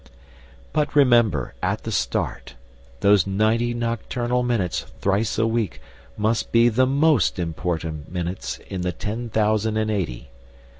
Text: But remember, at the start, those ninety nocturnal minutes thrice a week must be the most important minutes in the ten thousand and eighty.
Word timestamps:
But 0.73 0.95
remember, 0.95 1.53
at 1.61 1.83
the 1.83 1.91
start, 1.91 2.55
those 3.01 3.27
ninety 3.27 3.71
nocturnal 3.75 4.41
minutes 4.41 4.87
thrice 4.99 5.37
a 5.37 5.45
week 5.45 5.79
must 6.17 6.51
be 6.51 6.69
the 6.69 6.87
most 6.87 7.37
important 7.37 8.11
minutes 8.11 8.57
in 8.65 8.81
the 8.81 8.93
ten 8.93 9.29
thousand 9.29 9.77
and 9.77 9.91
eighty. 9.91 10.31